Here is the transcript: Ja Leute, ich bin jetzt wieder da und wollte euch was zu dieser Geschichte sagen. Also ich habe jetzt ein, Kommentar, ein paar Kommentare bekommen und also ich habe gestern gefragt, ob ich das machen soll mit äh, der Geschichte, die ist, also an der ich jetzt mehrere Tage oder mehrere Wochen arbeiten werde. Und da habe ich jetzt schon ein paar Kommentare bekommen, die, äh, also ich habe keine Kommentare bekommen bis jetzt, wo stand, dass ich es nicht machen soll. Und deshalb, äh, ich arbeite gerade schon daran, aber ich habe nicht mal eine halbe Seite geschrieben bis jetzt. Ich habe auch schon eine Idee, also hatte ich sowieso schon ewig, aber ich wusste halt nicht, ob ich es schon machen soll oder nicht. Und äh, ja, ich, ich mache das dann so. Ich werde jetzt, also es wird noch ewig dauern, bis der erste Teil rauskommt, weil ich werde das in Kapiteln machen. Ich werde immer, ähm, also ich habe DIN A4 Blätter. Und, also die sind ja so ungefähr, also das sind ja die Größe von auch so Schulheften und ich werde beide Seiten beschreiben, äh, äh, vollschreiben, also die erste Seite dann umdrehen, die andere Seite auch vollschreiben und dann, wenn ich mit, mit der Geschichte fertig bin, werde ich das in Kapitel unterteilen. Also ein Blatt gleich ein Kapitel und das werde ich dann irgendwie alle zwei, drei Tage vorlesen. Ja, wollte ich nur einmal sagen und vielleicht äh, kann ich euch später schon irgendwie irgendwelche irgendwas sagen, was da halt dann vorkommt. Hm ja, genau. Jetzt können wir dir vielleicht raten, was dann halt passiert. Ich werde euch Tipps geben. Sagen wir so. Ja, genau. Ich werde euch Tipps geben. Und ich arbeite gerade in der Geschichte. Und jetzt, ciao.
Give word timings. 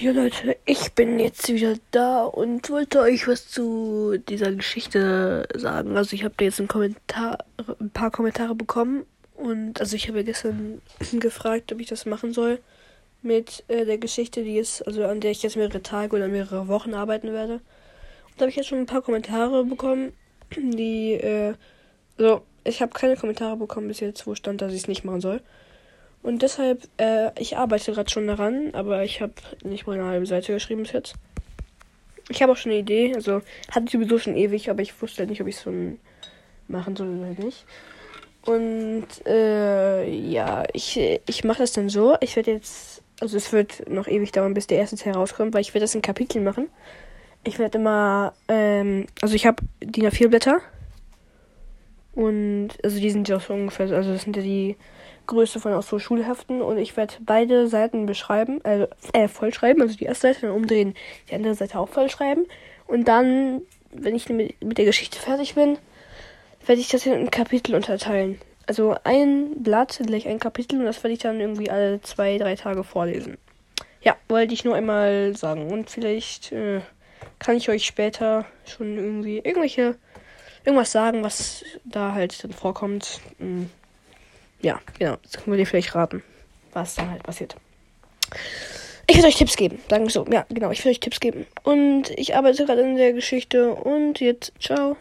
Ja 0.00 0.12
Leute, 0.12 0.56
ich 0.64 0.94
bin 0.94 1.18
jetzt 1.18 1.52
wieder 1.52 1.74
da 1.90 2.24
und 2.24 2.70
wollte 2.70 3.00
euch 3.00 3.28
was 3.28 3.48
zu 3.48 4.16
dieser 4.16 4.50
Geschichte 4.50 5.46
sagen. 5.54 5.94
Also 5.94 6.16
ich 6.16 6.24
habe 6.24 6.42
jetzt 6.42 6.58
ein, 6.58 6.68
Kommentar, 6.68 7.44
ein 7.78 7.90
paar 7.90 8.10
Kommentare 8.10 8.54
bekommen 8.54 9.04
und 9.34 9.78
also 9.78 9.96
ich 9.96 10.08
habe 10.08 10.24
gestern 10.24 10.80
gefragt, 11.20 11.70
ob 11.70 11.80
ich 11.80 11.86
das 11.86 12.06
machen 12.06 12.32
soll 12.32 12.60
mit 13.20 13.62
äh, 13.68 13.84
der 13.84 13.98
Geschichte, 13.98 14.42
die 14.42 14.56
ist, 14.56 14.80
also 14.86 15.04
an 15.04 15.20
der 15.20 15.32
ich 15.32 15.42
jetzt 15.42 15.58
mehrere 15.58 15.82
Tage 15.82 16.16
oder 16.16 16.28
mehrere 16.28 16.66
Wochen 16.66 16.94
arbeiten 16.94 17.34
werde. 17.34 17.56
Und 17.56 17.60
da 18.38 18.44
habe 18.44 18.50
ich 18.50 18.56
jetzt 18.56 18.68
schon 18.68 18.78
ein 18.78 18.86
paar 18.86 19.02
Kommentare 19.02 19.66
bekommen, 19.66 20.14
die, 20.56 21.12
äh, 21.12 21.52
also 22.16 22.40
ich 22.64 22.80
habe 22.80 22.94
keine 22.94 23.16
Kommentare 23.16 23.58
bekommen 23.58 23.88
bis 23.88 24.00
jetzt, 24.00 24.26
wo 24.26 24.34
stand, 24.34 24.62
dass 24.62 24.72
ich 24.72 24.80
es 24.80 24.88
nicht 24.88 25.04
machen 25.04 25.20
soll. 25.20 25.42
Und 26.22 26.42
deshalb, 26.42 26.88
äh, 26.98 27.30
ich 27.40 27.56
arbeite 27.56 27.92
gerade 27.92 28.10
schon 28.10 28.26
daran, 28.26 28.70
aber 28.74 29.02
ich 29.04 29.20
habe 29.20 29.32
nicht 29.64 29.86
mal 29.86 29.94
eine 29.98 30.08
halbe 30.08 30.26
Seite 30.26 30.52
geschrieben 30.52 30.82
bis 30.82 30.92
jetzt. 30.92 31.14
Ich 32.28 32.42
habe 32.42 32.52
auch 32.52 32.56
schon 32.56 32.72
eine 32.72 32.80
Idee, 32.80 33.14
also 33.14 33.42
hatte 33.70 33.86
ich 33.86 33.92
sowieso 33.92 34.18
schon 34.18 34.36
ewig, 34.36 34.70
aber 34.70 34.82
ich 34.82 35.00
wusste 35.00 35.20
halt 35.20 35.30
nicht, 35.30 35.40
ob 35.40 35.48
ich 35.48 35.56
es 35.56 35.62
schon 35.62 35.98
machen 36.68 36.94
soll 36.94 37.08
oder 37.08 37.44
nicht. 37.44 37.64
Und 38.44 39.06
äh, 39.26 40.08
ja, 40.08 40.64
ich, 40.72 40.98
ich 41.26 41.44
mache 41.44 41.58
das 41.58 41.72
dann 41.72 41.88
so. 41.88 42.16
Ich 42.20 42.36
werde 42.36 42.52
jetzt, 42.52 43.02
also 43.20 43.36
es 43.36 43.52
wird 43.52 43.88
noch 43.88 44.06
ewig 44.06 44.32
dauern, 44.32 44.54
bis 44.54 44.66
der 44.66 44.78
erste 44.78 44.96
Teil 44.96 45.14
rauskommt, 45.14 45.54
weil 45.54 45.60
ich 45.60 45.74
werde 45.74 45.84
das 45.84 45.94
in 45.94 46.02
Kapiteln 46.02 46.44
machen. 46.44 46.68
Ich 47.44 47.58
werde 47.58 47.78
immer, 47.78 48.34
ähm, 48.48 49.06
also 49.20 49.34
ich 49.34 49.46
habe 49.46 49.62
DIN 49.82 50.06
A4 50.06 50.28
Blätter. 50.28 50.60
Und, 52.14 52.70
also 52.82 52.98
die 52.98 53.10
sind 53.10 53.28
ja 53.28 53.38
so 53.38 53.54
ungefähr, 53.54 53.90
also 53.94 54.12
das 54.12 54.22
sind 54.22 54.36
ja 54.36 54.42
die 54.42 54.76
Größe 55.26 55.60
von 55.60 55.72
auch 55.72 55.82
so 55.82 55.98
Schulheften 55.98 56.60
und 56.60 56.78
ich 56.78 56.96
werde 56.96 57.14
beide 57.20 57.68
Seiten 57.68 58.06
beschreiben, 58.06 58.62
äh, 58.64 58.88
äh, 59.12 59.28
vollschreiben, 59.28 59.80
also 59.80 59.96
die 59.96 60.04
erste 60.04 60.28
Seite 60.28 60.46
dann 60.46 60.56
umdrehen, 60.56 60.94
die 61.30 61.34
andere 61.34 61.54
Seite 61.54 61.78
auch 61.78 61.88
vollschreiben 61.88 62.46
und 62.86 63.06
dann, 63.06 63.62
wenn 63.92 64.16
ich 64.16 64.28
mit, 64.28 64.62
mit 64.62 64.78
der 64.78 64.86
Geschichte 64.86 65.18
fertig 65.20 65.54
bin, 65.54 65.78
werde 66.66 66.80
ich 66.80 66.88
das 66.88 67.06
in 67.06 67.30
Kapitel 67.30 67.74
unterteilen. 67.76 68.40
Also 68.66 68.96
ein 69.04 69.62
Blatt 69.62 70.00
gleich 70.04 70.28
ein 70.28 70.38
Kapitel 70.38 70.80
und 70.80 70.86
das 70.86 71.02
werde 71.02 71.14
ich 71.14 71.20
dann 71.20 71.40
irgendwie 71.40 71.70
alle 71.70 72.00
zwei, 72.02 72.36
drei 72.38 72.56
Tage 72.56 72.84
vorlesen. 72.84 73.38
Ja, 74.02 74.16
wollte 74.28 74.54
ich 74.54 74.64
nur 74.64 74.74
einmal 74.74 75.36
sagen 75.36 75.70
und 75.70 75.90
vielleicht 75.90 76.52
äh, 76.52 76.80
kann 77.38 77.56
ich 77.56 77.68
euch 77.68 77.86
später 77.86 78.46
schon 78.64 78.96
irgendwie 78.96 79.38
irgendwelche 79.38 79.96
irgendwas 80.64 80.92
sagen, 80.92 81.22
was 81.24 81.64
da 81.84 82.12
halt 82.12 82.42
dann 82.44 82.52
vorkommt. 82.52 83.20
Hm 83.38 83.70
ja, 84.62 84.80
genau. 84.98 85.16
Jetzt 85.22 85.38
können 85.38 85.56
wir 85.56 85.58
dir 85.58 85.66
vielleicht 85.66 85.94
raten, 85.94 86.22
was 86.72 86.94
dann 86.94 87.10
halt 87.10 87.22
passiert. 87.22 87.56
Ich 89.06 89.16
werde 89.16 89.28
euch 89.28 89.36
Tipps 89.36 89.56
geben. 89.56 89.80
Sagen 89.88 90.04
wir 90.04 90.10
so. 90.10 90.24
Ja, 90.26 90.46
genau. 90.48 90.70
Ich 90.70 90.80
werde 90.80 90.90
euch 90.90 91.00
Tipps 91.00 91.20
geben. 91.20 91.46
Und 91.62 92.10
ich 92.10 92.36
arbeite 92.36 92.64
gerade 92.64 92.82
in 92.82 92.96
der 92.96 93.12
Geschichte. 93.12 93.74
Und 93.74 94.20
jetzt, 94.20 94.52
ciao. 94.60 94.96